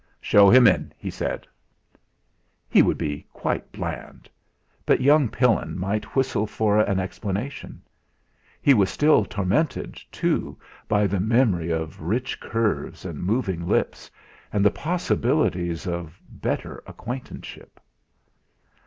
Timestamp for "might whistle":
5.77-6.47